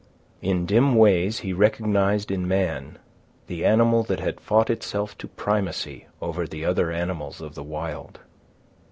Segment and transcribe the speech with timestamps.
[0.41, 2.97] In dim ways he recognised in man
[3.45, 8.19] the animal that had fought itself to primacy over the other animals of the Wild.